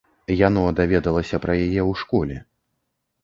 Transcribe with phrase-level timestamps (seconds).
[0.47, 2.35] Яно даведалася пра яе ў школе.